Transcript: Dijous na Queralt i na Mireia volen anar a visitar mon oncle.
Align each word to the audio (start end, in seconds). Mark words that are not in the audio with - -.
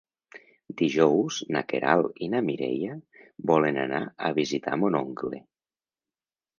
Dijous 0.79 1.37
na 1.57 1.61
Queralt 1.73 2.19
i 2.27 2.31
na 2.37 2.43
Mireia 2.49 2.97
volen 3.55 3.81
anar 3.87 4.03
a 4.27 4.35
visitar 4.43 4.79
mon 4.85 5.03
oncle. 5.07 5.47